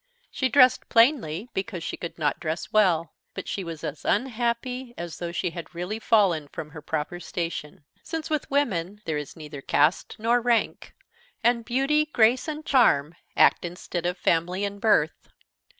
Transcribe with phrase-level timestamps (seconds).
[0.31, 5.19] She dressed plainly because she could not dress well, but she was as unhappy as
[5.19, 9.61] though she had really fallen from her proper station; since with women there is neither
[9.61, 10.95] caste nor rank;
[11.43, 15.29] and beauty, grace, and charm act instead of family and birth.